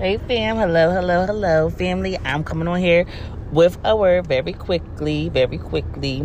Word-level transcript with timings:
Hey 0.00 0.16
fam, 0.16 0.56
hello, 0.56 0.90
hello, 0.92 1.26
hello, 1.26 1.68
family. 1.68 2.16
I'm 2.24 2.42
coming 2.42 2.66
on 2.68 2.80
here 2.80 3.04
with 3.52 3.76
a 3.84 3.94
word 3.94 4.26
very 4.26 4.54
quickly, 4.54 5.28
very 5.28 5.58
quickly. 5.58 6.24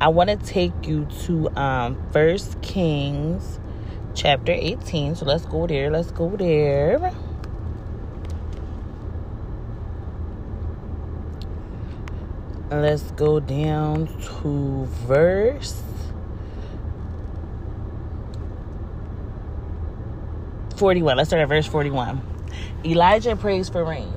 I 0.00 0.08
want 0.08 0.30
to 0.30 0.36
take 0.36 0.72
you 0.86 1.06
to 1.24 1.50
um 1.50 2.02
First 2.12 2.62
Kings 2.62 3.60
chapter 4.14 4.52
18. 4.52 5.16
So 5.16 5.26
let's 5.26 5.44
go 5.44 5.66
there. 5.66 5.90
Let's 5.90 6.12
go 6.12 6.30
there. 6.30 7.12
Let's 12.70 13.10
go 13.10 13.38
down 13.38 14.06
to 14.40 14.86
verse 15.06 15.82
41. 20.76 21.18
Let's 21.18 21.28
start 21.28 21.42
at 21.42 21.48
verse 21.50 21.66
41. 21.66 22.33
Elijah 22.84 23.36
prays 23.36 23.68
for 23.68 23.84
rain. 23.84 24.12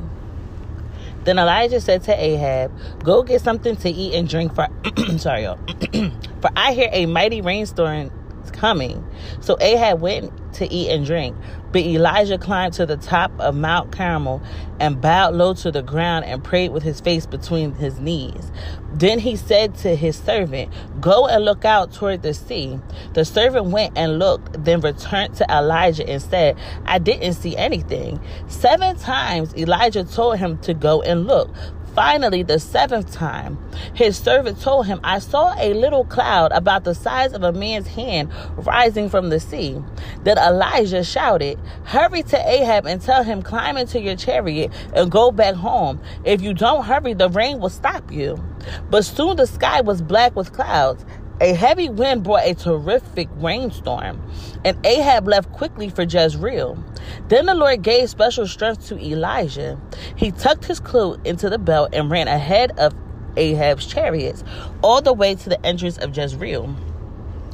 Then 1.24 1.40
Elijah 1.40 1.82
said 1.82 2.04
to 2.04 2.14
Ahab, 2.14 2.72
Go 3.04 3.22
get 3.24 3.42
something 3.42 3.76
to 3.78 3.90
eat 3.90 4.14
and 4.14 4.30
drink 4.30 4.56
for 4.56 4.68
sorry, 5.18 5.44
y'all. 5.44 5.60
for 6.42 6.50
I 6.56 6.74
hear 6.74 6.90
a 6.92 7.06
mighty 7.06 7.42
rainstorm 7.42 8.12
coming. 8.58 9.06
So 9.40 9.58
Ahab 9.62 10.02
went 10.02 10.32
to 10.54 10.72
eat 10.72 10.90
and 10.90 11.06
drink. 11.06 11.36
But 11.72 11.82
Elijah 11.82 12.38
climbed 12.38 12.74
to 12.74 12.86
the 12.86 12.98
top 12.98 13.32
of 13.40 13.56
Mount 13.56 13.92
Carmel 13.92 14.42
and 14.80 15.00
bowed 15.02 15.36
low 15.36 15.54
to 15.56 15.72
the 15.72 15.82
ground 15.82 16.26
and 16.26 16.44
prayed 16.44 16.72
with 16.72 16.84
his 16.84 17.02
face 17.02 17.26
between 17.26 17.74
his 17.74 18.00
knees. 18.00 18.52
Then 18.94 19.20
he 19.20 19.36
said 19.36 19.76
to 19.80 19.96
his 19.96 20.16
servant, 20.16 20.74
Go 21.02 21.28
and 21.28 21.44
look 21.46 21.66
out 21.66 21.94
toward 21.94 22.22
the 22.22 22.34
sea. 22.34 22.80
The 23.14 23.26
servant 23.26 23.68
went 23.68 23.98
and 23.98 24.18
looked, 24.18 24.64
then 24.64 24.82
returned 24.82 25.36
to 25.36 25.46
Elijah 25.52 26.08
and 26.08 26.22
said, 26.22 26.58
I 26.86 27.00
didn't 27.00 27.34
see 27.34 27.56
anything. 27.58 28.20
Seven 28.48 28.96
times 28.98 29.56
Elijah 29.56 30.04
told 30.04 30.38
him 30.38 30.58
to 30.60 30.74
go 30.74 31.02
and 31.02 31.28
look. 31.28 31.50
Finally, 31.98 32.44
the 32.44 32.60
seventh 32.60 33.12
time, 33.12 33.58
his 33.96 34.16
servant 34.16 34.62
told 34.62 34.86
him, 34.86 35.00
I 35.04 35.18
saw 35.18 35.56
a 35.58 35.74
little 35.74 36.06
cloud 36.06 36.52
about 36.52 36.84
the 36.84 36.94
size 36.94 37.34
of 37.34 37.42
a 37.42 37.52
man's 37.52 37.88
hand 37.88 38.32
rising 38.56 39.10
from 39.10 39.30
the 39.30 39.40
sea. 39.40 39.82
Then 40.24 40.38
Elijah 40.38 41.04
shouted, 41.04 41.58
Hurry 41.86 42.22
to 42.22 42.38
Ahab 42.38 42.86
and 42.86 43.02
tell 43.02 43.24
him, 43.24 43.42
Climb 43.42 43.78
into 43.78 44.00
your 44.00 44.16
chariot 44.16 44.72
and 44.94 45.10
go 45.10 45.32
back 45.32 45.56
home. 45.56 46.00
If 46.24 46.44
you 46.44 46.54
don't 46.54 46.86
hurry, 46.86 47.16
the 47.16 47.30
rain 47.30 47.60
will 47.60 47.70
stop 47.70 48.12
you. 48.12 48.38
But 48.92 49.04
soon 49.04 49.38
the 49.38 49.48
sky 49.48 49.82
was 49.82 50.00
black 50.04 50.36
with 50.36 50.54
clouds. 50.54 51.04
A 51.40 51.54
heavy 51.54 51.88
wind 51.88 52.24
brought 52.24 52.46
a 52.46 52.56
terrific 52.56 53.30
rainstorm, 53.36 54.22
and 54.66 54.84
Ahab 54.84 55.28
left 55.28 55.52
quickly 55.52 55.90
for 55.90 56.02
Jezreel. 56.02 56.84
Then 57.28 57.46
the 57.46 57.54
Lord 57.54 57.84
gave 57.84 58.10
special 58.10 58.48
strength 58.48 58.88
to 58.88 59.00
Elijah. 59.00 59.80
He 60.16 60.32
tucked 60.32 60.66
his 60.66 60.80
cloak 60.80 61.26
into 61.28 61.50
the 61.50 61.60
belt 61.60 61.94
and 61.94 62.10
ran 62.10 62.28
ahead 62.28 62.72
of 62.80 62.96
Ahab's 63.36 63.86
chariots 63.86 64.44
all 64.82 65.02
the 65.02 65.14
way 65.14 65.36
to 65.36 65.50
the 65.50 65.64
entrance 65.64 66.00
of 66.00 66.18
Jezreel. 66.18 66.76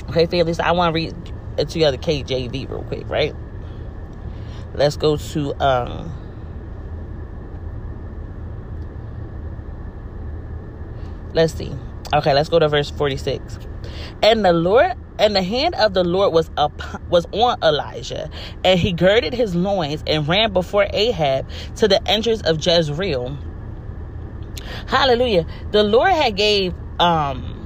Okay, 0.09 0.27
family, 0.27 0.55
I 0.59 0.71
want 0.71 0.93
to 0.93 0.95
read 0.95 1.13
it 1.57 1.69
to 1.69 1.79
you 1.79 1.91
the 1.91 1.97
KJV 1.97 2.69
real 2.69 2.83
quick, 2.83 3.09
right? 3.09 3.35
Let's 4.73 4.95
go 4.95 5.17
to 5.17 5.61
um 5.61 6.11
let's 11.33 11.53
see. 11.53 11.71
Okay, 12.13 12.33
let's 12.33 12.49
go 12.49 12.59
to 12.59 12.67
verse 12.67 12.89
46. 12.91 13.57
And 14.21 14.45
the 14.45 14.53
Lord 14.53 14.93
and 15.19 15.35
the 15.35 15.43
hand 15.43 15.75
of 15.75 15.93
the 15.93 16.03
Lord 16.03 16.33
was 16.33 16.49
up 16.57 16.81
was 17.09 17.25
on 17.31 17.57
Elijah, 17.63 18.29
and 18.63 18.79
he 18.79 18.93
girded 18.93 19.33
his 19.33 19.55
loins 19.55 20.03
and 20.07 20.27
ran 20.27 20.53
before 20.53 20.87
Ahab 20.91 21.47
to 21.77 21.87
the 21.87 22.05
entrance 22.07 22.41
of 22.41 22.65
Jezreel. 22.65 23.37
Hallelujah. 24.87 25.45
The 25.71 25.83
Lord 25.83 26.11
had 26.11 26.35
gave 26.35 26.73
um 26.99 27.59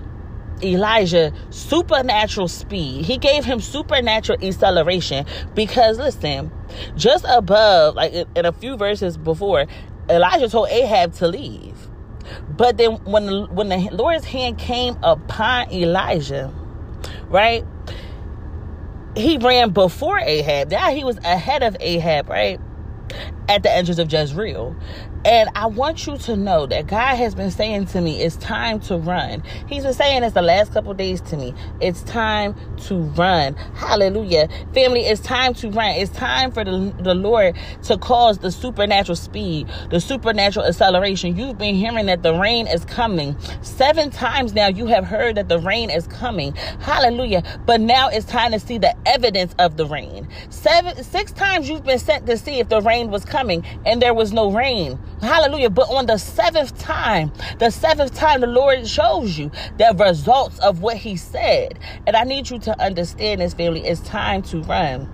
Elijah 0.64 1.34
supernatural 1.50 2.48
speed. 2.48 3.06
He 3.06 3.18
gave 3.18 3.46
him 3.46 3.60
supernatural 3.60 4.44
acceleration 4.44 5.26
because 5.54 5.98
listen, 5.98 6.52
just 6.96 7.26
above 7.28 7.96
like 7.96 8.14
in 8.14 8.46
a 8.46 8.52
few 8.52 8.78
verses 8.78 9.18
before, 9.18 9.68
Elijah 10.10 10.50
told 10.50 10.70
Ahab 10.70 11.14
to 11.16 11.28
leave. 11.28 11.76
But 12.58 12.78
then 12.78 12.94
when 13.06 13.28
the, 13.28 13.46
when 13.46 13.70
the 13.70 13.90
Lord's 13.92 14.26
hand 14.26 14.58
came 14.58 14.98
upon 15.04 15.72
Elijah, 15.72 16.54
right? 17.30 17.64
He 19.16 19.38
ran 19.38 19.72
before 19.72 20.20
Ahab. 20.20 20.72
Now 20.72 20.92
he 20.92 21.04
was 21.04 21.18
ahead 21.20 21.64
of 21.64 21.78
Ahab, 21.80 22.30
right? 22.30 22.60
At 23.50 23.64
the 23.64 23.72
entrance 23.72 24.00
of 24.00 24.12
Jezreel. 24.12 24.76
And 25.26 25.50
I 25.56 25.66
want 25.66 26.06
you 26.06 26.18
to 26.20 26.36
know 26.36 26.66
that 26.68 26.88
God 26.88 27.16
has 27.16 27.36
been 27.36 27.52
saying 27.52 27.88
to 27.88 28.02
me, 28.02 28.22
it's 28.22 28.36
time 28.38 28.80
to 28.82 28.98
run. 28.98 29.44
He's 29.68 29.84
been 29.84 29.94
saying 29.94 30.22
this 30.22 30.34
the 30.34 30.42
last 30.42 30.74
couple 30.74 30.94
days 30.94 31.22
to 31.22 31.38
me. 31.38 31.54
It's 31.82 32.02
time 32.04 32.56
to 32.88 32.96
run. 32.96 33.56
Hallelujah. 33.76 34.48
Family, 34.74 35.02
it's 35.02 35.22
time 35.22 35.54
to 35.56 35.70
run. 35.70 35.92
It's 35.92 36.12
time 36.12 36.52
for 36.52 36.64
the, 36.64 36.94
the 37.00 37.14
Lord 37.14 37.58
to 37.84 37.98
cause 37.98 38.38
the 38.40 38.52
supernatural 38.52 39.16
speed, 39.16 39.68
the 39.90 40.00
supernatural 40.00 40.66
acceleration. 40.66 41.36
You've 41.36 41.58
been 41.58 41.76
hearing 41.76 42.06
that 42.06 42.24
the 42.24 42.34
rain 42.34 42.68
is 42.68 42.86
coming. 42.86 43.36
Seven 43.62 44.10
times 44.12 44.54
now 44.54 44.68
you 44.68 44.88
have 44.88 45.06
heard 45.06 45.36
that 45.36 45.50
the 45.50 45.60
rain 45.60 45.90
is 45.90 46.08
coming. 46.08 46.54
Hallelujah. 46.80 47.44
But 47.66 47.82
now 47.82 48.10
it's 48.10 48.26
time 48.26 48.52
to 48.52 48.60
see 48.60 48.78
the 48.78 48.96
evidence 49.06 49.56
of 49.58 49.78
the 49.78 49.86
rain. 49.86 50.28
Seven, 50.50 51.04
six 51.04 51.32
times 51.32 51.70
you've 51.70 51.84
been 51.84 52.00
sent 52.00 52.28
to 52.28 52.38
see 52.38 52.60
if 52.60 52.70
the 52.70 52.82
rain 52.82 53.10
was 53.10 53.26
coming 53.26 53.37
and 53.38 54.02
there 54.02 54.14
was 54.14 54.34
no 54.34 54.52
rain. 54.52 55.00
Hallelujah. 55.22 55.70
But 55.70 55.90
on 55.90 56.06
the 56.06 56.18
seventh 56.18 56.78
time, 56.80 57.32
the 57.60 57.70
seventh 57.70 58.16
time, 58.16 58.42
the 58.42 58.48
Lord 58.48 58.88
shows 58.88 59.38
you 59.38 59.52
the 59.78 59.96
results 59.98 60.60
of 60.60 60.82
what 60.82 60.98
He 60.98 61.18
said. 61.18 61.80
And 62.06 62.16
I 62.16 62.24
need 62.24 62.50
you 62.50 62.60
to 62.60 62.82
understand 62.82 63.42
this, 63.42 63.54
family. 63.54 63.86
It's 63.86 64.02
time 64.02 64.42
to 64.44 64.62
run. 64.64 65.10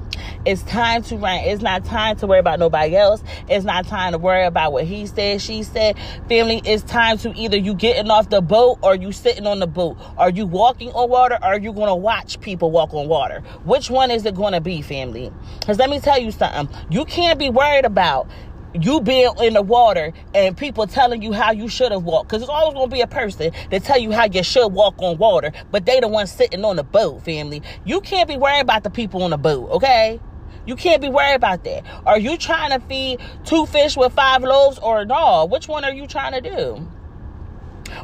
It's 0.45 0.63
time 0.63 1.03
to 1.03 1.17
run. 1.17 1.39
It's 1.39 1.61
not 1.61 1.85
time 1.85 2.15
to 2.17 2.27
worry 2.27 2.39
about 2.39 2.59
nobody 2.59 2.95
else. 2.95 3.23
It's 3.47 3.65
not 3.65 3.87
time 3.87 4.11
to 4.11 4.17
worry 4.17 4.45
about 4.45 4.73
what 4.73 4.85
he 4.85 5.05
said, 5.05 5.41
she 5.41 5.63
said. 5.63 5.97
Family, 6.27 6.61
it's 6.65 6.83
time 6.83 7.17
to 7.19 7.33
either 7.35 7.57
you 7.57 7.73
getting 7.73 8.11
off 8.11 8.29
the 8.29 8.41
boat 8.41 8.79
or 8.81 8.95
you 8.95 9.11
sitting 9.11 9.47
on 9.47 9.59
the 9.59 9.67
boat. 9.67 9.97
Are 10.17 10.29
you 10.29 10.45
walking 10.45 10.91
on 10.91 11.09
water 11.09 11.35
or 11.35 11.45
are 11.45 11.59
you 11.59 11.73
going 11.73 11.87
to 11.87 11.95
watch 11.95 12.39
people 12.41 12.71
walk 12.71 12.93
on 12.93 13.07
water? 13.07 13.41
Which 13.65 13.89
one 13.89 14.11
is 14.11 14.25
it 14.25 14.35
going 14.35 14.53
to 14.53 14.61
be, 14.61 14.81
family? 14.81 15.31
Because 15.59 15.77
let 15.77 15.89
me 15.89 15.99
tell 15.99 16.19
you 16.19 16.31
something. 16.31 16.69
You 16.89 17.05
can't 17.05 17.39
be 17.39 17.49
worried 17.49 17.85
about 17.85 18.29
you 18.73 19.01
being 19.01 19.31
in 19.41 19.53
the 19.53 19.61
water 19.61 20.13
and 20.33 20.57
people 20.57 20.87
telling 20.87 21.21
you 21.21 21.31
how 21.31 21.51
you 21.51 21.67
should 21.67 21.91
have 21.91 22.03
walked. 22.03 22.29
Because 22.29 22.41
it's 22.41 22.49
always 22.49 22.73
going 22.73 22.89
to 22.89 22.93
be 22.93 23.01
a 23.01 23.07
person 23.07 23.51
that 23.71 23.83
tell 23.83 23.99
you 23.99 24.11
how 24.11 24.25
you 24.25 24.43
should 24.43 24.67
walk 24.67 24.95
on 24.97 25.17
water, 25.17 25.51
but 25.71 25.85
they 25.85 25.99
the 25.99 26.07
ones 26.07 26.31
sitting 26.31 26.63
on 26.65 26.75
the 26.75 26.83
boat, 26.83 27.23
family. 27.23 27.61
You 27.85 28.01
can't 28.01 28.27
be 28.27 28.37
worried 28.37 28.61
about 28.61 28.83
the 28.83 28.89
people 28.89 29.23
on 29.23 29.31
the 29.31 29.37
boat, 29.37 29.69
okay? 29.71 30.19
You 30.65 30.75
can't 30.75 31.01
be 31.01 31.09
worried 31.09 31.35
about 31.35 31.63
that. 31.65 31.83
Are 32.05 32.17
you 32.17 32.37
trying 32.37 32.71
to 32.71 32.85
feed 32.87 33.19
two 33.43 33.65
fish 33.65 33.97
with 33.97 34.13
five 34.13 34.43
loaves 34.43 34.79
or 34.79 35.05
no? 35.05 35.45
Which 35.45 35.67
one 35.67 35.83
are 35.83 35.93
you 35.93 36.07
trying 36.07 36.41
to 36.41 36.49
do? 36.49 36.87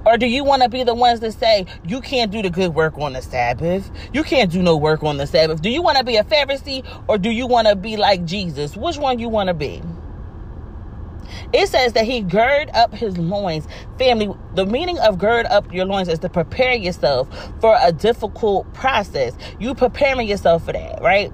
Or 0.06 0.18
do 0.18 0.28
you 0.28 0.44
want 0.44 0.62
to 0.64 0.70
be 0.70 0.84
the 0.84 0.94
ones 0.94 1.20
that 1.22 1.34
say 1.34 1.66
you 1.86 2.02
can't 2.02 2.32
do 2.32 2.42
the 2.42 2.50
good 2.50 2.76
work 2.76 2.98
on 2.98 3.14
the 3.14 3.22
Sabbath? 3.22 3.90
You 4.14 4.24
can't 4.24 4.52
do 4.52 4.62
no 4.62 4.76
work 4.76 5.04
on 5.04 5.18
the 5.18 5.26
Sabbath. 5.26 5.62
Do 5.62 5.70
you 5.70 5.82
want 5.82 5.98
to 5.98 6.04
be 6.04 6.18
a 6.18 6.24
Pharisee 6.24 6.86
or 7.08 7.18
do 7.18 7.30
you 7.30 7.48
want 7.48 7.68
to 7.68 7.76
be 7.76 7.98
like 7.98 8.26
Jesus? 8.26 8.76
Which 8.76 8.98
one 8.98 9.20
you 9.20 9.30
want 9.30 9.48
to 9.48 9.54
be? 9.54 9.82
It 11.54 11.68
says 11.68 11.94
that 11.94 12.06
he 12.06 12.22
gird 12.22 12.70
up 12.74 12.94
his 12.94 13.18
loins. 13.18 13.68
Family, 13.98 14.34
the 14.56 14.66
meaning 14.66 15.00
of 15.00 15.18
gird 15.18 15.46
up 15.48 15.74
your 15.74 15.86
loins 15.86 16.08
is 16.08 16.20
to 16.20 16.30
prepare 16.30 16.74
yourself 16.74 17.28
for 17.60 17.78
a 17.82 17.92
difficult 17.92 18.72
process. 18.74 19.34
You 19.60 19.74
preparing 19.74 20.28
yourself 20.28 20.66
for 20.66 20.74
that, 20.74 21.02
right? 21.02 21.32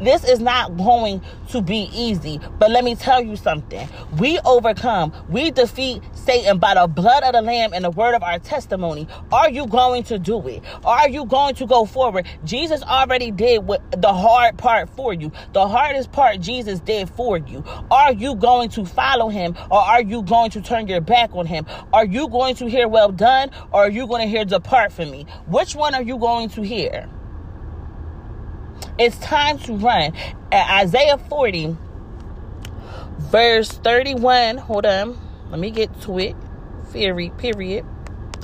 This 0.00 0.24
is 0.24 0.40
not 0.40 0.76
going 0.76 1.22
to 1.48 1.62
be 1.62 1.88
easy, 1.92 2.40
but 2.58 2.70
let 2.70 2.84
me 2.84 2.94
tell 2.94 3.22
you 3.22 3.36
something. 3.36 3.88
We 4.18 4.38
overcome, 4.44 5.12
we 5.28 5.50
defeat 5.50 6.02
Satan 6.12 6.58
by 6.58 6.74
the 6.74 6.86
blood 6.86 7.22
of 7.22 7.32
the 7.32 7.42
Lamb 7.42 7.72
and 7.72 7.84
the 7.84 7.90
word 7.90 8.14
of 8.14 8.22
our 8.22 8.38
testimony. 8.38 9.08
Are 9.32 9.50
you 9.50 9.66
going 9.66 10.02
to 10.04 10.18
do 10.18 10.46
it? 10.48 10.62
Are 10.84 11.08
you 11.08 11.24
going 11.24 11.54
to 11.56 11.66
go 11.66 11.84
forward? 11.84 12.26
Jesus 12.44 12.82
already 12.82 13.30
did 13.30 13.66
what 13.66 13.82
the 14.00 14.12
hard 14.12 14.58
part 14.58 14.88
for 14.90 15.12
you. 15.12 15.32
The 15.52 15.66
hardest 15.66 16.12
part 16.12 16.40
Jesus 16.40 16.80
did 16.80 17.08
for 17.10 17.38
you. 17.38 17.64
Are 17.90 18.12
you 18.12 18.34
going 18.34 18.68
to 18.70 18.84
follow 18.84 19.28
him 19.28 19.56
or 19.70 19.78
are 19.78 20.02
you 20.02 20.22
going 20.22 20.50
to 20.52 20.60
turn 20.60 20.88
your 20.88 21.00
back 21.00 21.34
on 21.34 21.46
him? 21.46 21.66
Are 21.92 22.04
you 22.04 22.28
going 22.28 22.54
to 22.56 22.66
hear 22.66 22.88
well 22.88 23.12
done 23.12 23.50
or 23.72 23.84
are 23.84 23.90
you 23.90 24.06
going 24.06 24.22
to 24.22 24.28
hear 24.28 24.44
depart 24.44 24.92
from 24.92 25.10
me? 25.10 25.26
Which 25.46 25.74
one 25.74 25.94
are 25.94 26.02
you 26.02 26.18
going 26.18 26.50
to 26.50 26.62
hear? 26.62 27.08
It's 28.98 29.18
time 29.18 29.58
to 29.60 29.74
run. 29.74 30.12
At 30.52 30.84
Isaiah 30.84 31.18
40, 31.18 31.76
verse 33.18 33.70
31. 33.70 34.58
Hold 34.58 34.86
on. 34.86 35.18
Let 35.50 35.60
me 35.60 35.70
get 35.70 36.00
to 36.02 36.18
it. 36.18 36.36
Fury, 36.92 37.30
period. 37.38 37.84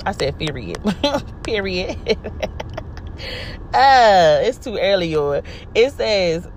I 0.05 0.11
said 0.11 0.37
period. 0.37 0.79
period. 1.43 1.97
uh, 3.73 4.39
it's 4.43 4.57
too 4.57 4.77
early, 4.77 5.07
y'all. 5.07 5.41
It 5.73 5.91
says, 5.91 6.47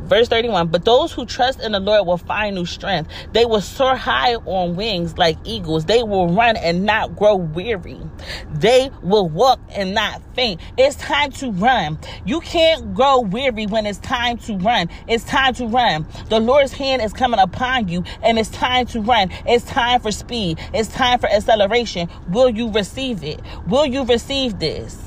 verse 0.00 0.28
31 0.28 0.68
but 0.68 0.84
those 0.84 1.12
who 1.12 1.26
trust 1.26 1.60
in 1.60 1.72
the 1.72 1.80
lord 1.80 2.06
will 2.06 2.16
find 2.16 2.56
new 2.56 2.66
strength. 2.66 3.10
They 3.32 3.44
will 3.44 3.60
soar 3.60 3.96
high 3.96 4.34
on 4.34 4.76
wings 4.76 5.18
like 5.18 5.38
eagles. 5.44 5.84
They 5.84 6.02
will 6.02 6.28
run 6.28 6.56
and 6.56 6.84
not 6.84 7.16
grow 7.16 7.36
weary. 7.36 8.00
They 8.52 8.90
will 9.02 9.28
walk 9.28 9.60
and 9.70 9.94
not 9.94 10.22
faint. 10.34 10.60
It's 10.76 10.96
time 10.96 11.32
to 11.32 11.50
run. 11.52 11.98
You 12.24 12.40
can't 12.40 12.94
grow 12.94 13.20
weary 13.20 13.66
when 13.66 13.86
it's 13.86 13.98
time 13.98 14.38
to 14.38 14.56
run. 14.56 14.88
It's 15.06 15.24
time 15.24 15.54
to 15.54 15.66
run. 15.66 16.06
The 16.28 16.40
lord's 16.40 16.72
hand 16.72 17.02
is 17.02 17.12
coming 17.12 17.40
upon 17.40 17.88
you 17.88 18.04
and 18.22 18.38
it's 18.38 18.50
time 18.50 18.86
to 18.86 19.00
run. 19.00 19.30
It's 19.46 19.64
time 19.64 20.00
for 20.00 20.10
speed. 20.10 20.58
It's 20.74 20.88
time 20.88 21.18
for 21.18 21.28
acceleration. 21.28 22.08
Will 22.28 22.50
you 22.50 22.70
receive 22.70 23.22
it? 23.22 23.40
Will 23.66 23.86
you 23.86 24.04
receive 24.04 24.58
this 24.58 25.06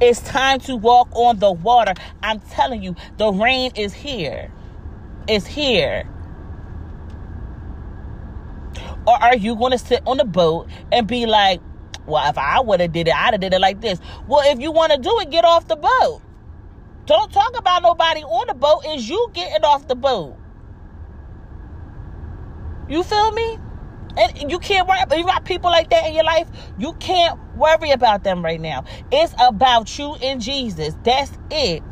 it's 0.00 0.20
time 0.20 0.60
to 0.60 0.76
walk 0.76 1.08
on 1.12 1.38
the 1.38 1.52
water. 1.52 1.94
I'm 2.22 2.40
telling 2.40 2.82
you, 2.82 2.94
the 3.16 3.32
rain 3.32 3.72
is 3.74 3.92
here. 3.92 4.52
It's 5.28 5.46
here. 5.46 6.08
Or 9.06 9.22
are 9.22 9.36
you 9.36 9.56
going 9.56 9.72
to 9.72 9.78
sit 9.78 10.02
on 10.06 10.16
the 10.16 10.24
boat 10.24 10.68
and 10.92 11.06
be 11.06 11.26
like, 11.26 11.60
well, 12.06 12.28
if 12.28 12.38
I 12.38 12.60
would 12.60 12.80
have 12.80 12.92
did 12.92 13.08
it, 13.08 13.14
I'd 13.14 13.34
have 13.34 13.40
did 13.40 13.52
it 13.52 13.60
like 13.60 13.80
this. 13.80 14.00
Well, 14.28 14.42
if 14.44 14.60
you 14.60 14.70
want 14.72 14.92
to 14.92 14.98
do 14.98 15.18
it, 15.20 15.30
get 15.30 15.44
off 15.44 15.66
the 15.68 15.76
boat. 15.76 16.22
Don't 17.06 17.32
talk 17.32 17.56
about 17.56 17.82
nobody 17.82 18.22
on 18.22 18.48
the 18.48 18.54
boat. 18.54 18.84
Is 18.86 19.08
you 19.08 19.30
getting 19.32 19.64
off 19.64 19.86
the 19.86 19.94
boat? 19.94 20.36
You 22.88 23.02
feel 23.02 23.32
me? 23.32 23.58
And 24.16 24.50
you 24.50 24.58
can't 24.58 24.88
worry 24.88 25.00
about 25.02 25.18
you 25.18 25.24
got 25.24 25.44
people 25.44 25.70
like 25.70 25.90
that 25.90 26.06
in 26.06 26.14
your 26.14 26.24
life. 26.24 26.48
You 26.78 26.94
can't 26.94 27.38
worry 27.56 27.90
about 27.90 28.24
them 28.24 28.44
right 28.44 28.60
now. 28.60 28.84
It's 29.12 29.34
about 29.38 29.98
you 29.98 30.14
and 30.22 30.40
Jesus. 30.40 30.94
That's 31.02 31.32
it. 31.50 31.82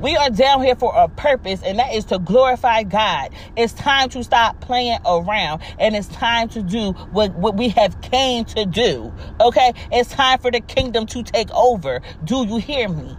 We 0.00 0.16
are 0.16 0.28
down 0.28 0.62
here 0.62 0.74
for 0.74 0.92
a 0.94 1.08
purpose, 1.08 1.62
and 1.62 1.78
that 1.78 1.94
is 1.94 2.04
to 2.06 2.18
glorify 2.18 2.82
God. 2.82 3.30
It's 3.56 3.72
time 3.72 4.08
to 4.10 4.24
stop 4.24 4.60
playing 4.60 4.98
around, 5.06 5.62
and 5.78 5.94
it's 5.94 6.08
time 6.08 6.48
to 6.50 6.62
do 6.62 6.92
what, 7.12 7.32
what 7.36 7.56
we 7.56 7.68
have 7.70 8.00
came 8.00 8.44
to 8.46 8.66
do. 8.66 9.12
Okay? 9.40 9.72
It's 9.92 10.10
time 10.10 10.40
for 10.40 10.50
the 10.50 10.60
kingdom 10.60 11.06
to 11.06 11.22
take 11.22 11.50
over. 11.52 12.02
Do 12.24 12.44
you 12.44 12.56
hear 12.56 12.88
me? 12.88 13.16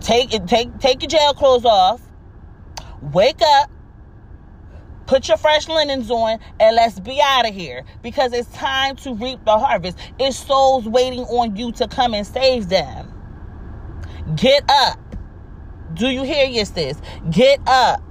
Take 0.00 0.30
take 0.46 0.78
take 0.78 1.02
your 1.02 1.08
jail 1.08 1.34
clothes 1.34 1.64
off. 1.64 2.00
Wake 3.02 3.42
up 3.42 3.70
Put 5.08 5.26
your 5.26 5.38
fresh 5.38 5.68
linens 5.68 6.10
on 6.10 6.38
and 6.60 6.76
let's 6.76 7.00
be 7.00 7.18
out 7.24 7.48
of 7.48 7.54
here 7.54 7.82
because 8.02 8.34
it's 8.34 8.48
time 8.50 8.94
to 8.96 9.14
reap 9.14 9.42
the 9.46 9.58
harvest. 9.58 9.96
It's 10.18 10.36
souls 10.36 10.86
waiting 10.86 11.20
on 11.20 11.56
you 11.56 11.72
to 11.72 11.88
come 11.88 12.12
and 12.12 12.26
save 12.26 12.68
them. 12.68 13.10
Get 14.36 14.64
up. 14.68 15.00
Do 15.94 16.08
you 16.08 16.24
hear 16.24 16.44
your 16.44 16.66
sis? 16.66 17.00
Get 17.30 17.58
up. 17.66 18.02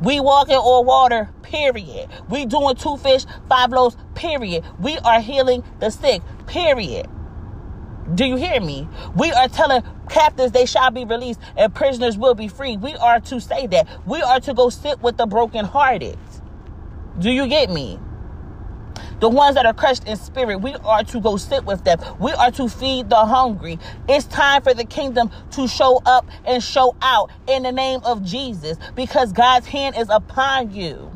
We 0.00 0.18
walking 0.18 0.56
on 0.56 0.86
water, 0.86 1.28
period. 1.42 2.08
We 2.30 2.46
doing 2.46 2.76
two 2.76 2.96
fish, 2.96 3.26
five 3.46 3.70
loaves, 3.70 3.98
period. 4.14 4.64
We 4.78 4.96
are 5.00 5.20
healing 5.20 5.62
the 5.78 5.90
sick, 5.90 6.22
period. 6.46 7.06
Do 8.14 8.24
you 8.24 8.36
hear 8.36 8.60
me? 8.60 8.88
We 9.14 9.32
are 9.32 9.48
telling 9.48 9.82
captives 10.10 10.52
they 10.52 10.66
shall 10.66 10.90
be 10.90 11.04
released 11.04 11.40
and 11.56 11.74
prisoners 11.74 12.18
will 12.18 12.34
be 12.34 12.48
free. 12.48 12.76
We 12.76 12.94
are 12.96 13.20
to 13.20 13.40
say 13.40 13.66
that. 13.68 13.88
We 14.06 14.22
are 14.22 14.40
to 14.40 14.54
go 14.54 14.70
sit 14.70 15.00
with 15.02 15.16
the 15.16 15.26
brokenhearted. 15.26 16.18
Do 17.18 17.30
you 17.30 17.48
get 17.48 17.70
me? 17.70 18.00
The 19.20 19.28
ones 19.28 19.56
that 19.56 19.66
are 19.66 19.74
crushed 19.74 20.06
in 20.06 20.16
spirit, 20.16 20.58
we 20.58 20.74
are 20.76 21.04
to 21.04 21.20
go 21.20 21.36
sit 21.38 21.64
with 21.64 21.84
them. 21.84 22.00
We 22.20 22.32
are 22.32 22.50
to 22.52 22.68
feed 22.68 23.10
the 23.10 23.24
hungry. 23.24 23.78
It's 24.08 24.26
time 24.26 24.62
for 24.62 24.74
the 24.74 24.84
kingdom 24.84 25.30
to 25.52 25.68
show 25.68 26.02
up 26.06 26.26
and 26.46 26.62
show 26.62 26.96
out 27.02 27.30
in 27.48 27.64
the 27.64 27.72
name 27.72 28.00
of 28.04 28.24
Jesus 28.24 28.78
because 28.96 29.32
God's 29.32 29.66
hand 29.66 29.96
is 29.96 30.08
upon 30.10 30.74
you. 30.74 31.09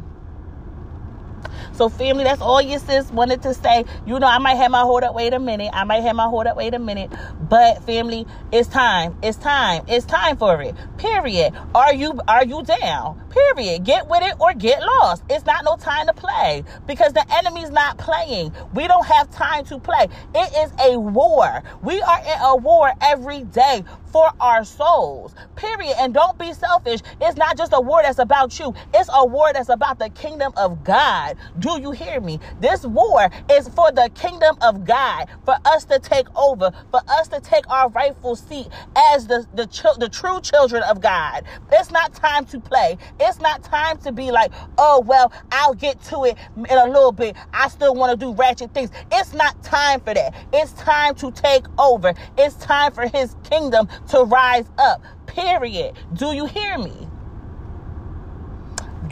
So, 1.76 1.88
family, 1.88 2.22
that's 2.24 2.40
all 2.40 2.62
your 2.62 2.78
sis 2.78 3.10
wanted 3.10 3.42
to 3.42 3.52
say. 3.52 3.84
You 4.06 4.20
know, 4.20 4.28
I 4.28 4.38
might 4.38 4.54
have 4.54 4.70
my 4.70 4.82
hold 4.82 5.02
up, 5.02 5.14
wait 5.14 5.34
a 5.34 5.40
minute. 5.40 5.70
I 5.72 5.84
might 5.84 6.02
have 6.02 6.14
my 6.14 6.26
hold 6.28 6.46
up, 6.46 6.56
wait 6.56 6.72
a 6.72 6.78
minute. 6.78 7.10
But 7.48 7.82
family, 7.84 8.26
it's 8.52 8.68
time. 8.68 9.16
It's 9.22 9.36
time. 9.38 9.84
It's 9.88 10.06
time 10.06 10.36
for 10.36 10.62
it. 10.62 10.74
Period. 10.98 11.52
Are 11.74 11.92
you 11.92 12.20
are 12.28 12.44
you 12.44 12.62
down? 12.62 13.20
Period. 13.30 13.84
Get 13.84 14.08
with 14.08 14.22
it 14.22 14.34
or 14.40 14.54
get 14.54 14.80
lost. 14.80 15.24
It's 15.28 15.44
not 15.44 15.64
no 15.64 15.76
time 15.76 16.06
to 16.06 16.12
play 16.12 16.62
because 16.86 17.12
the 17.12 17.24
enemy's 17.34 17.70
not 17.70 17.98
playing. 17.98 18.52
We 18.72 18.86
don't 18.86 19.06
have 19.06 19.30
time 19.30 19.64
to 19.66 19.78
play. 19.78 20.06
It 20.34 20.52
is 20.56 20.72
a 20.80 20.98
war. 20.98 21.62
We 21.82 22.00
are 22.00 22.20
in 22.20 22.40
a 22.40 22.56
war 22.56 22.92
every 23.00 23.42
day 23.42 23.84
for 24.06 24.30
our 24.38 24.64
souls. 24.64 25.34
Period. 25.56 25.96
And 25.98 26.14
don't 26.14 26.38
be 26.38 26.52
selfish. 26.52 27.00
It's 27.20 27.36
not 27.36 27.58
just 27.58 27.72
a 27.72 27.80
war 27.80 28.02
that's 28.02 28.20
about 28.20 28.56
you. 28.60 28.72
It's 28.94 29.10
a 29.12 29.26
war 29.26 29.52
that's 29.52 29.68
about 29.68 29.98
the 29.98 30.10
kingdom 30.10 30.52
of 30.56 30.84
God. 30.84 31.36
Do 31.64 31.80
you 31.80 31.92
hear 31.92 32.20
me? 32.20 32.40
This 32.60 32.84
war 32.84 33.30
is 33.50 33.68
for 33.70 33.90
the 33.90 34.10
kingdom 34.14 34.58
of 34.60 34.84
God, 34.84 35.28
for 35.46 35.56
us 35.64 35.86
to 35.86 35.98
take 35.98 36.26
over, 36.36 36.70
for 36.90 37.00
us 37.08 37.28
to 37.28 37.40
take 37.40 37.66
our 37.70 37.88
rightful 37.88 38.36
seat 38.36 38.68
as 39.14 39.26
the 39.28 39.46
the, 39.54 39.66
the 39.98 40.10
true 40.10 40.42
children 40.42 40.82
of 40.82 41.00
God. 41.00 41.44
It's 41.72 41.90
not 41.90 42.14
time 42.14 42.44
to 42.48 42.60
play. 42.60 42.98
It's 43.18 43.40
not 43.40 43.64
time 43.64 43.96
to 44.00 44.12
be 44.12 44.30
like, 44.30 44.52
oh 44.76 45.00
well, 45.06 45.32
I'll 45.52 45.74
get 45.74 46.02
to 46.04 46.24
it 46.26 46.36
in 46.58 46.78
a 46.78 46.86
little 46.86 47.12
bit. 47.12 47.34
I 47.54 47.68
still 47.70 47.94
want 47.94 48.12
to 48.12 48.26
do 48.26 48.34
ratchet 48.34 48.74
things. 48.74 48.90
It's 49.10 49.32
not 49.32 49.62
time 49.62 50.00
for 50.02 50.12
that. 50.14 50.34
It's 50.52 50.74
time 50.74 51.14
to 51.16 51.32
take 51.32 51.64
over. 51.78 52.12
It's 52.36 52.56
time 52.56 52.92
for 52.92 53.08
his 53.08 53.36
kingdom 53.44 53.88
to 54.10 54.24
rise 54.24 54.66
up. 54.78 55.02
Period. 55.26 55.94
Do 56.14 56.34
you 56.34 56.44
hear 56.46 56.78
me? 56.78 57.03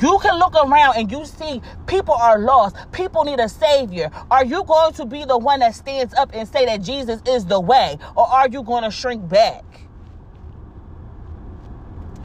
You 0.03 0.19
can 0.21 0.39
look 0.39 0.55
around 0.57 0.97
and 0.97 1.11
you 1.11 1.25
see 1.25 1.63
people 1.87 2.15
are 2.15 2.39
lost. 2.39 2.77
People 2.91 3.25
need 3.25 3.39
a 3.39 3.49
savior. 3.49 4.11
Are 4.33 4.45
you 4.45 4.65
going 4.65 4.93
to 4.95 5.07
be 5.07 5.25
the 5.25 5.39
one 5.39 5.61
that 5.61 5.77
stands 5.77 6.13
up 6.15 6.33
and 6.35 6.49
say 6.49 6.67
that 6.67 6.83
Jesus 6.83 7.23
is 7.27 7.47
the 7.47 7.61
way? 7.61 7.99
Or 8.17 8.27
are 8.27 8.49
you 8.49 8.65
going 8.65 8.83
to 8.83 8.91
shrink 8.91 9.29
back? 9.29 9.65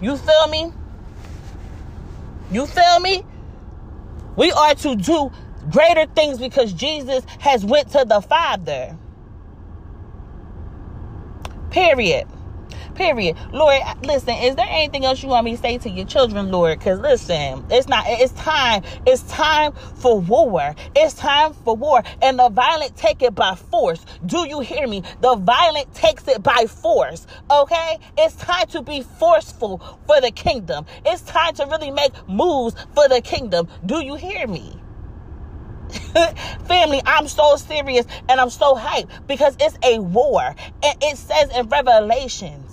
You 0.02 0.18
feel 0.18 0.48
me? 0.50 0.74
You 2.52 2.66
feel 2.66 3.00
me? 3.00 3.24
We 4.36 4.52
are 4.52 4.74
to 4.76 4.96
do 4.96 5.32
greater 5.72 6.08
things 6.08 6.40
because 6.40 6.74
Jesus 6.74 7.26
has 7.40 7.64
went 7.64 7.92
to 7.92 8.06
the 8.08 8.22
Father. 8.22 8.98
Period. 11.70 12.28
Period. 12.98 13.38
Lord, 13.52 13.80
listen, 14.02 14.34
is 14.34 14.56
there 14.56 14.66
anything 14.68 15.06
else 15.06 15.22
you 15.22 15.30
want 15.30 15.46
me 15.46 15.56
to 15.56 15.62
say 15.62 15.78
to 15.78 15.90
your 15.90 16.08
children, 16.08 16.50
Lord? 16.50 16.80
Because 16.80 17.00
listen, 17.00 17.64
it's 17.70 17.88
not, 17.88 18.06
it's 18.08 18.34
time. 18.34 18.82
It's 19.06 19.22
time 19.32 19.74
for 19.98 20.20
war. 20.20 20.74
It's 20.96 21.14
time 21.14 21.54
for 21.54 21.76
war. 21.76 22.02
And 22.24 22.40
the 22.40 22.50
violent 22.50 22.98
take 22.98 23.22
it 23.22 23.36
by 23.36 23.54
force. 23.54 24.04
Do 24.26 24.48
you 24.48 24.62
hear 24.62 24.88
me? 24.88 25.04
The 25.22 25.36
violent 25.36 25.94
takes 25.94 26.28
it 26.28 26.42
by 26.42 26.66
force. 26.66 27.28
Okay? 27.52 28.00
It's 28.18 28.36
time 28.36 28.66
to 28.70 28.82
be 28.82 29.04
forceful 29.04 29.78
for 30.08 30.20
the 30.20 30.32
kingdom. 30.32 30.88
It's 31.06 31.22
time 31.22 31.54
to 31.54 31.68
really 31.68 31.92
make 31.92 32.14
moves 32.28 32.76
for 32.96 33.08
the 33.08 33.22
kingdom. 33.22 33.68
Do 33.86 34.04
you 34.04 34.16
hear 34.16 34.48
me? 34.48 34.76
Family, 36.68 37.02
I'm 37.06 37.28
so 37.28 37.58
serious 37.58 38.08
and 38.28 38.42
I'm 38.42 38.50
so 38.50 38.76
hyped 38.76 39.28
because 39.28 39.56
it's 39.60 39.78
a 39.84 40.00
war. 40.00 40.56
And 40.84 41.04
it 41.04 41.18
says 41.18 41.56
in 41.56 41.70
Revelations 41.70 42.67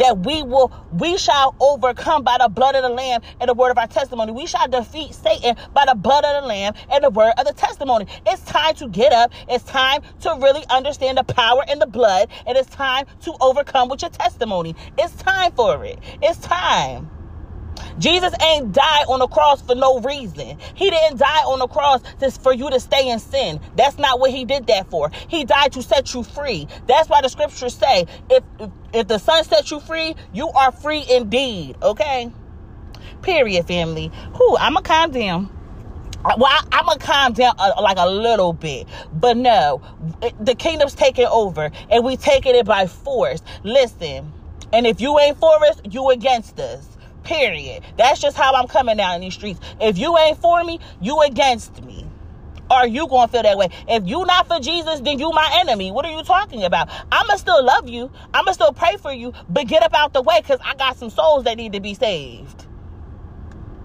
that 0.00 0.18
we 0.20 0.42
will 0.42 0.72
we 0.92 1.16
shall 1.16 1.54
overcome 1.60 2.24
by 2.24 2.38
the 2.40 2.48
blood 2.48 2.74
of 2.74 2.82
the 2.82 2.88
lamb 2.88 3.20
and 3.40 3.48
the 3.48 3.54
word 3.54 3.70
of 3.70 3.78
our 3.78 3.86
testimony. 3.86 4.32
We 4.32 4.46
shall 4.46 4.66
defeat 4.66 5.14
satan 5.14 5.56
by 5.74 5.84
the 5.86 5.94
blood 5.94 6.24
of 6.24 6.42
the 6.42 6.48
lamb 6.48 6.74
and 6.90 7.04
the 7.04 7.10
word 7.10 7.34
of 7.38 7.46
the 7.46 7.52
testimony. 7.52 8.06
It's 8.26 8.42
time 8.42 8.74
to 8.76 8.88
get 8.88 9.12
up. 9.12 9.30
It's 9.48 9.64
time 9.64 10.02
to 10.22 10.30
really 10.40 10.64
understand 10.70 11.18
the 11.18 11.24
power 11.24 11.62
in 11.68 11.78
the 11.78 11.86
blood 11.86 12.28
and 12.46 12.56
it's 12.56 12.70
time 12.70 13.06
to 13.22 13.34
overcome 13.40 13.88
with 13.88 14.02
your 14.02 14.10
testimony. 14.10 14.74
It's 14.98 15.14
time 15.16 15.52
for 15.52 15.84
it. 15.84 15.98
It's 16.22 16.38
time 16.38 17.10
Jesus 17.98 18.32
ain't 18.42 18.72
died 18.72 19.04
on 19.08 19.18
the 19.18 19.26
cross 19.26 19.62
for 19.62 19.74
no 19.74 20.00
reason. 20.00 20.58
He 20.74 20.90
didn't 20.90 21.18
die 21.18 21.44
on 21.44 21.58
the 21.58 21.66
cross 21.66 22.02
just 22.20 22.42
for 22.42 22.52
you 22.52 22.70
to 22.70 22.80
stay 22.80 23.08
in 23.10 23.18
sin. 23.18 23.60
That's 23.76 23.98
not 23.98 24.20
what 24.20 24.30
he 24.30 24.44
did 24.44 24.66
that 24.68 24.90
for. 24.90 25.10
He 25.28 25.44
died 25.44 25.72
to 25.72 25.82
set 25.82 26.14
you 26.14 26.22
free. 26.22 26.68
That's 26.86 27.08
why 27.08 27.22
the 27.22 27.28
scriptures 27.28 27.74
say, 27.74 28.06
if 28.28 28.42
if 28.92 29.08
the 29.08 29.18
son 29.18 29.44
sets 29.44 29.70
you 29.70 29.80
free, 29.80 30.16
you 30.32 30.48
are 30.48 30.72
free 30.72 31.04
indeed. 31.10 31.76
Okay? 31.82 32.30
Period, 33.22 33.66
family. 33.66 34.10
Who 34.34 34.56
I'ma 34.56 34.80
calm 34.80 35.10
down. 35.10 35.50
Uh, 36.22 36.34
well, 36.36 36.50
I, 36.50 36.80
am 36.80 36.86
gonna 36.86 36.98
calm 36.98 37.32
down 37.32 37.54
a, 37.58 37.80
like 37.80 37.96
a 37.98 38.06
little 38.08 38.52
bit, 38.52 38.86
but 39.14 39.38
no, 39.38 39.80
it, 40.20 40.34
the 40.44 40.54
kingdom's 40.54 40.94
taking 40.94 41.24
over, 41.24 41.70
and 41.90 42.04
we 42.04 42.18
taking 42.18 42.54
it 42.54 42.66
by 42.66 42.86
force. 42.86 43.40
Listen, 43.64 44.30
and 44.70 44.86
if 44.86 45.00
you 45.00 45.18
ain't 45.18 45.38
for 45.38 45.64
us, 45.64 45.80
you 45.90 46.10
against 46.10 46.60
us. 46.60 46.86
Period. 47.30 47.84
That's 47.96 48.20
just 48.20 48.36
how 48.36 48.52
I'm 48.54 48.66
coming 48.66 48.96
down 48.96 49.14
in 49.14 49.20
these 49.20 49.34
streets. 49.34 49.60
If 49.80 49.98
you 49.98 50.18
ain't 50.18 50.38
for 50.38 50.64
me, 50.64 50.80
you 51.00 51.20
against 51.20 51.80
me. 51.84 52.04
are 52.68 52.88
you 52.88 53.06
to 53.06 53.28
feel 53.28 53.44
that 53.44 53.56
way? 53.56 53.68
If 53.86 54.04
you 54.08 54.24
not 54.26 54.48
for 54.48 54.58
Jesus, 54.58 54.98
then 54.98 55.20
you 55.20 55.30
my 55.30 55.48
enemy. 55.60 55.92
What 55.92 56.04
are 56.04 56.10
you 56.10 56.24
talking 56.24 56.64
about? 56.64 56.88
I'ma 57.12 57.36
still 57.36 57.64
love 57.64 57.88
you. 57.88 58.10
I'ma 58.34 58.50
still 58.50 58.72
pray 58.72 58.96
for 58.96 59.12
you, 59.12 59.32
but 59.48 59.68
get 59.68 59.84
up 59.84 59.94
out 59.94 60.12
the 60.12 60.22
way 60.22 60.40
because 60.40 60.58
I 60.64 60.74
got 60.74 60.96
some 60.96 61.08
souls 61.08 61.44
that 61.44 61.56
need 61.56 61.72
to 61.74 61.80
be 61.80 61.94
saved. 61.94 62.66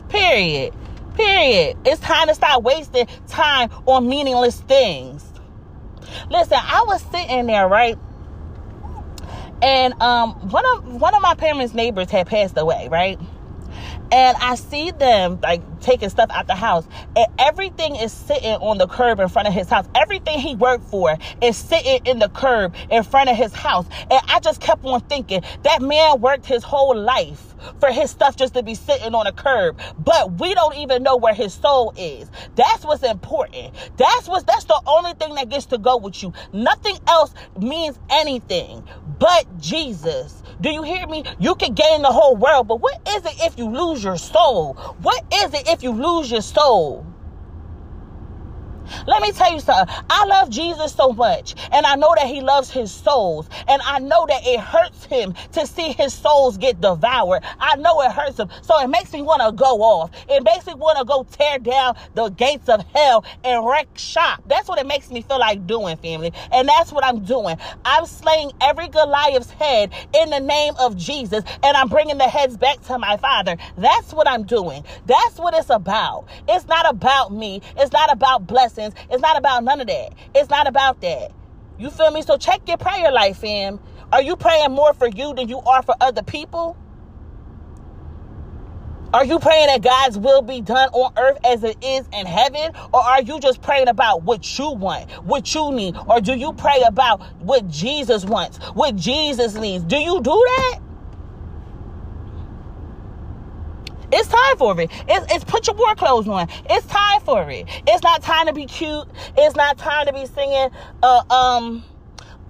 Period. 0.10 0.74
Period. 1.14 1.78
It's 1.86 2.02
time 2.02 2.30
to 2.30 2.34
stop 2.34 2.64
wasting 2.64 3.06
time 3.28 3.70
on 3.86 4.10
meaningless 4.10 4.60
things. 4.62 5.24
Listen, 6.32 6.58
I 6.60 6.84
was 6.88 7.04
sitting 7.12 7.46
there, 7.46 7.68
right? 7.68 8.00
And 9.62 9.94
um 10.02 10.34
one 10.50 10.66
of 10.66 11.00
one 11.02 11.14
of 11.14 11.22
my 11.22 11.36
parents' 11.36 11.76
neighbors 11.76 12.10
had 12.10 12.28
passed 12.28 12.58
away, 12.58 12.90
right? 12.92 13.20
And 14.12 14.38
I 14.40 14.56
see 14.56 14.92
them 14.92 15.40
like 15.42 15.62
taking 15.86 16.10
stuff 16.10 16.30
out 16.32 16.48
the 16.48 16.56
house, 16.56 16.88
and 17.16 17.28
everything 17.40 17.96
is 17.96 18.12
sitting 18.12 18.56
on 18.56 18.78
the 18.78 18.88
curb 18.88 19.20
in 19.20 19.30
front 19.30 19.48
of 19.48 19.54
his 19.54 19.70
house. 19.70 19.88
Everything 19.96 20.40
he 20.40 20.56
worked 20.56 20.86
for 20.86 21.18
is 21.42 21.56
sitting 21.56 22.06
in 22.06 22.20
the 22.20 22.30
curb 22.30 22.76
in 22.90 23.04
front 23.04 23.30
of 23.30 23.38
his 23.38 23.54
house. 23.54 23.86
And 24.10 24.20
I 24.28 24.40
just 24.40 24.60
kept 24.60 24.84
on 24.84 25.02
thinking 25.02 25.44
that 25.64 25.82
man 25.82 26.20
worked 26.20 26.46
his 26.46 26.64
whole 26.64 26.96
life 26.96 27.56
for 27.80 27.92
his 27.92 28.10
stuff 28.10 28.36
just 28.36 28.54
to 28.56 28.64
be 28.64 28.76
sitting 28.76 29.14
on 29.14 29.28
a 29.28 29.32
curb. 29.32 29.80
But 30.00 30.40
we 30.40 30.54
don't 30.54 30.76
even 30.76 31.04
know 31.04 31.16
where 31.16 31.34
his 31.34 31.54
soul 31.54 31.94
is. 31.98 32.30
That's 32.56 32.84
what's 32.84 33.04
important. 33.04 33.74
That's 33.98 34.28
what's 34.28 34.44
that's 34.44 34.66
the 34.66 34.82
only 34.88 35.14
thing 35.14 35.36
that 35.36 35.50
gets 35.50 35.66
to 35.68 35.78
go 35.78 35.98
with 35.98 36.22
you. 36.24 36.34
Nothing 36.52 36.98
else 37.08 37.34
means 37.60 37.98
anything 38.10 38.84
but 39.20 39.46
Jesus. 39.60 40.42
Do 40.62 40.70
you 40.70 40.84
hear 40.84 41.06
me? 41.08 41.24
You 41.40 41.56
can 41.56 41.74
gain 41.74 42.02
the 42.02 42.12
whole 42.12 42.36
world, 42.36 42.68
but 42.68 42.80
what 42.80 43.02
is 43.10 43.26
it 43.26 43.34
if 43.42 43.58
you 43.58 43.70
lose 43.70 44.04
your 44.04 44.18
soul? 44.18 44.74
What 45.02 45.24
is 45.34 45.54
it 45.54 45.68
if 45.76 45.84
you 45.84 45.92
lose 45.92 46.32
your 46.32 46.42
soul? 46.42 47.06
Let 49.08 49.22
me 49.22 49.32
tell 49.32 49.54
you 49.54 49.60
something. 49.60 49.94
I 50.10 50.26
love 50.26 50.50
Jesus 50.50 50.94
so 50.94 51.12
much, 51.12 51.56
and 51.72 51.86
I 51.86 51.96
know 51.96 52.14
that 52.16 52.28
He 52.28 52.42
loves 52.42 52.70
His 52.72 52.92
souls, 52.92 53.50
and 53.68 53.82
I 53.84 54.00
know 54.00 54.26
that 54.28 54.42
it 54.46 54.60
hurts 54.60 55.06
Him 55.06 55.34
to 55.54 55.66
see 55.66 55.94
His 55.94 56.14
souls 56.14 56.58
get 56.58 56.82
devoured. 56.82 57.44
I 57.60 57.76
know 57.78 58.02
it 58.02 58.12
hurts 58.12 58.40
Him, 58.40 58.50
so 58.62 58.80
it 58.82 58.88
makes 58.88 59.14
me 59.14 59.22
want 59.22 59.42
to 59.42 59.52
go 59.52 59.82
off. 59.82 60.12
It 60.30 60.44
makes 60.44 60.68
me 60.68 60.74
want 60.74 60.98
to 61.00 61.06
go 61.06 61.24
tear 61.24 61.60
down 61.60 61.96
the 62.14 62.30
gates 62.30 62.70
of 62.70 62.84
hell 62.94 63.26
and 63.44 63.66
wreck 63.66 63.88
shop. 63.96 64.44
That's 64.48 64.68
what 64.68 64.80
it 64.80 64.88
makes 64.88 65.10
me 65.10 65.22
feel 65.22 65.40
like 65.40 65.66
doing, 65.66 65.98
family, 65.98 66.34
and 66.52 66.68
that's 66.68 66.92
what 66.92 67.04
I'm 67.04 67.24
doing. 67.24 67.58
I'm 67.84 68.06
slaying 68.06 68.52
every 68.62 68.88
Goliath's 68.88 69.52
head 69.52 69.92
in 70.14 70.30
the 70.30 70.40
name 70.40 70.74
of 70.80 70.96
Jesus, 70.98 71.44
and 71.64 71.78
I'm 71.78 71.88
bringing 71.88 72.18
the 72.18 72.26
heads 72.26 72.58
back 72.58 72.82
to 72.84 72.98
my 72.98 73.18
Father. 73.18 73.58
That's 73.78 74.14
what 74.14 74.28
I'm 74.28 74.44
doing. 74.44 74.84
That's 75.06 75.38
what 75.38 75.54
it's 75.54 75.70
about. 75.70 76.28
It's 76.48 76.68
not 76.68 76.90
about 76.90 77.34
me. 77.34 77.62
It's 77.78 77.92
not 77.92 78.12
about 78.12 78.48
blessing 78.48 78.75
It's 78.78 79.22
not 79.22 79.38
about 79.38 79.64
none 79.64 79.82
of 79.82 79.88
that. 79.88 80.14
It's 80.34 80.50
not 80.50 80.68
about 80.68 81.02
that. 81.02 81.32
You 81.78 81.90
feel 81.90 82.12
me? 82.12 82.22
So 82.22 82.38
check 82.38 82.62
your 82.68 82.78
prayer 82.78 83.12
life, 83.12 83.38
fam. 83.38 83.80
Are 84.12 84.22
you 84.22 84.36
praying 84.36 84.72
more 84.72 84.94
for 84.94 85.08
you 85.08 85.34
than 85.34 85.50
you 85.50 85.60
are 85.60 85.84
for 85.84 85.96
other 86.00 86.24
people? 86.24 86.78
Are 89.14 89.24
you 89.24 89.40
praying 89.40 89.68
that 89.68 89.82
God's 89.82 90.18
will 90.18 90.42
be 90.42 90.62
done 90.62 90.90
on 90.90 91.14
earth 91.18 91.38
as 91.46 91.64
it 91.64 91.78
is 91.84 92.06
in 92.12 92.26
heaven? 92.26 92.72
Or 92.94 93.02
are 93.02 93.22
you 93.22 93.40
just 93.40 93.62
praying 93.62 93.88
about 93.88 94.24
what 94.24 94.60
you 94.60 94.72
want, 94.72 95.10
what 95.26 95.54
you 95.56 95.72
need? 95.72 95.96
Or 96.08 96.20
do 96.20 96.34
you 96.34 96.52
pray 96.54 96.82
about 96.86 97.22
what 97.42 97.68
Jesus 97.70 98.26
wants, 98.26 98.58
what 98.74 98.96
Jesus 98.98 99.56
needs? 99.56 99.86
Do 99.86 99.98
you 99.98 100.22
do 100.22 100.32
that? 100.32 100.80
It's 104.12 104.25
time 104.36 104.58
for 104.58 104.80
it. 104.80 104.92
It's, 105.08 105.34
it's 105.34 105.44
put 105.44 105.68
your 105.68 105.76
war 105.76 105.96
clothes 105.96 106.28
on. 106.28 106.48
It's 106.70 106.86
time 106.88 107.22
for 107.22 107.50
it. 107.50 107.68
It's 107.88 108.04
not 108.04 108.22
time 108.22 108.48
to 108.48 108.54
be 108.54 108.66
cute. 108.66 109.08
It's 109.38 109.56
not 109.56 109.78
time 109.78 110.08
to 110.08 110.14
be 110.14 110.26
singing 110.26 110.70
uh, 111.04 111.24
um 111.30 111.84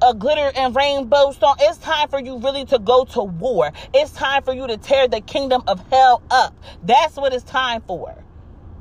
a 0.01 0.13
glitter 0.13 0.51
and 0.55 0.75
rainbow 0.75 1.31
song. 1.31 1.55
It's 1.59 1.77
time 1.77 2.09
for 2.09 2.19
you 2.19 2.37
really 2.37 2.65
to 2.65 2.79
go 2.79 3.05
to 3.05 3.23
war. 3.23 3.71
It's 3.93 4.11
time 4.11 4.43
for 4.43 4.53
you 4.53 4.67
to 4.67 4.77
tear 4.77 5.07
the 5.07 5.21
kingdom 5.21 5.63
of 5.67 5.79
hell 5.89 6.21
up. 6.29 6.53
That's 6.83 7.15
what 7.15 7.33
it's 7.33 7.43
time 7.43 7.81
for. 7.87 8.13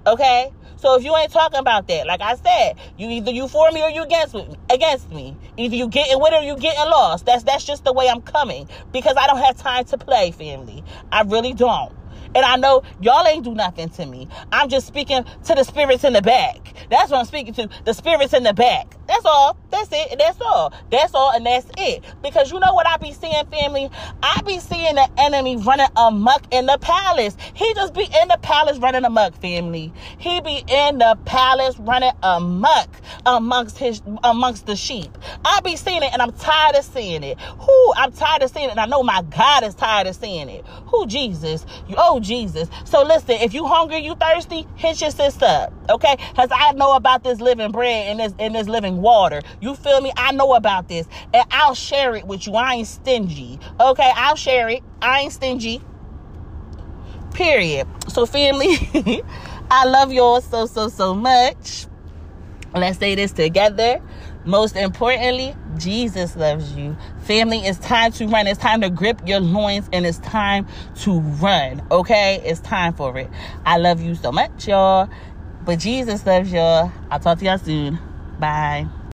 Okay? 0.06 0.52
So 0.76 0.96
if 0.96 1.04
you 1.04 1.16
ain't 1.16 1.32
talking 1.32 1.60
about 1.60 1.88
that, 1.88 2.06
like 2.06 2.20
I 2.20 2.34
said, 2.34 2.74
you 2.98 3.08
either 3.08 3.30
you 3.30 3.48
for 3.48 3.70
me 3.70 3.82
or 3.82 3.90
you 3.90 4.02
against 4.02 4.34
me. 4.34 4.54
Against 4.68 5.10
me. 5.10 5.36
Either 5.56 5.74
you 5.74 5.88
getting 5.88 6.20
with 6.20 6.34
or 6.34 6.42
you 6.42 6.56
getting 6.56 6.84
lost. 6.84 7.24
That's 7.24 7.44
that's 7.44 7.64
just 7.64 7.84
the 7.84 7.92
way 7.92 8.08
I'm 8.08 8.20
coming 8.20 8.68
because 8.92 9.16
I 9.16 9.26
don't 9.26 9.38
have 9.38 9.56
time 9.56 9.84
to 9.86 9.98
play, 9.98 10.32
family. 10.32 10.84
I 11.10 11.22
really 11.22 11.54
don't. 11.54 11.94
And 12.34 12.44
I 12.44 12.56
know 12.56 12.82
y'all 13.00 13.26
ain't 13.26 13.44
do 13.44 13.54
nothing 13.54 13.88
to 13.90 14.06
me. 14.06 14.28
I'm 14.52 14.68
just 14.68 14.86
speaking 14.86 15.24
to 15.44 15.54
the 15.54 15.64
spirits 15.64 16.04
in 16.04 16.12
the 16.12 16.22
back. 16.22 16.74
That's 16.90 17.10
what 17.10 17.20
I'm 17.20 17.26
speaking 17.26 17.54
to. 17.54 17.68
The 17.84 17.94
spirits 17.94 18.32
in 18.32 18.42
the 18.42 18.54
back. 18.54 18.96
That's 19.06 19.24
all. 19.24 19.56
That's 19.70 19.88
it. 19.92 20.18
That's 20.18 20.40
all. 20.40 20.72
That's 20.90 21.14
all. 21.14 21.32
And 21.34 21.46
that's 21.46 21.66
it. 21.78 22.04
Because 22.22 22.50
you 22.50 22.58
know 22.60 22.74
what 22.74 22.86
I 22.86 22.96
be 22.96 23.12
seeing, 23.12 23.44
family? 23.46 23.90
I 24.22 24.40
be 24.46 24.60
seeing 24.60 24.94
the 24.94 25.08
enemy 25.18 25.56
running 25.56 25.88
amok 25.96 26.46
in 26.50 26.66
the 26.66 26.78
palace. 26.80 27.36
He 27.54 27.72
just 27.74 27.94
be 27.94 28.04
in 28.04 28.28
the 28.28 28.38
palace 28.42 28.78
running 28.78 29.04
amok, 29.04 29.34
family. 29.40 29.92
He 30.18 30.40
be 30.40 30.64
in 30.68 30.98
the 30.98 31.18
palace 31.24 31.78
running 31.78 32.12
amok 32.22 32.88
amongst 33.26 33.78
his 33.78 34.02
amongst 34.22 34.66
the 34.66 34.76
sheep. 34.76 35.16
I 35.44 35.60
be 35.60 35.76
seeing 35.76 36.02
it 36.02 36.12
and 36.12 36.22
I'm 36.22 36.32
tired 36.32 36.76
of 36.76 36.84
seeing 36.84 37.22
it. 37.22 37.38
Who 37.40 37.92
I'm 37.96 38.12
tired 38.12 38.42
of 38.42 38.50
seeing 38.50 38.68
it. 38.68 38.72
And 38.72 38.80
I 38.80 38.86
know 38.86 39.02
my 39.02 39.22
God 39.22 39.64
is 39.64 39.74
tired 39.74 40.06
of 40.06 40.16
seeing 40.16 40.48
it. 40.48 40.64
Who 40.86 41.06
Jesus? 41.06 41.66
You 41.88 41.96
oh 41.98 42.20
Jesus. 42.24 42.68
So 42.84 43.02
listen, 43.02 43.36
if 43.36 43.54
you 43.54 43.66
hungry, 43.66 43.98
you 43.98 44.14
thirsty, 44.16 44.66
hit 44.76 45.00
your 45.00 45.10
sister 45.10 45.44
up. 45.44 45.72
Okay? 45.90 46.16
Because 46.30 46.48
I 46.52 46.72
know 46.72 46.96
about 46.96 47.22
this 47.22 47.40
living 47.40 47.70
bread 47.70 48.08
and 48.08 48.20
this 48.20 48.34
and 48.38 48.54
this 48.54 48.66
living 48.68 49.00
water. 49.00 49.42
You 49.60 49.74
feel 49.74 50.00
me? 50.00 50.12
I 50.16 50.32
know 50.32 50.54
about 50.54 50.88
this. 50.88 51.06
And 51.32 51.44
I'll 51.50 51.74
share 51.74 52.16
it 52.16 52.26
with 52.26 52.46
you. 52.46 52.54
I 52.54 52.74
ain't 52.74 52.88
stingy. 52.88 53.58
Okay, 53.78 54.10
I'll 54.16 54.36
share 54.36 54.68
it. 54.68 54.82
I 55.00 55.20
ain't 55.20 55.32
stingy. 55.32 55.80
Period. 57.32 57.86
So 58.08 58.26
family, 58.26 58.76
I 59.70 59.84
love 59.86 60.12
y'all 60.12 60.40
so 60.40 60.66
so 60.66 60.88
so 60.88 61.14
much. 61.14 61.86
Let's 62.74 62.98
say 62.98 63.14
this 63.14 63.32
together. 63.32 64.00
Most 64.44 64.76
importantly, 64.76 65.54
Jesus 65.78 66.36
loves 66.36 66.72
you. 66.72 66.96
Family, 67.24 67.58
it's 67.58 67.78
time 67.78 68.12
to 68.12 68.26
run. 68.26 68.46
It's 68.46 68.60
time 68.60 68.82
to 68.82 68.90
grip 68.90 69.26
your 69.26 69.40
loins 69.40 69.88
and 69.92 70.04
it's 70.04 70.18
time 70.18 70.66
to 70.96 71.20
run. 71.20 71.82
Okay? 71.90 72.42
It's 72.44 72.60
time 72.60 72.92
for 72.92 73.16
it. 73.18 73.30
I 73.64 73.78
love 73.78 74.02
you 74.02 74.14
so 74.14 74.30
much, 74.30 74.68
y'all. 74.68 75.08
But 75.64 75.78
Jesus 75.78 76.26
loves 76.26 76.52
y'all. 76.52 76.92
I'll 77.10 77.20
talk 77.20 77.38
to 77.38 77.44
y'all 77.46 77.58
soon. 77.58 77.98
Bye. 78.38 78.86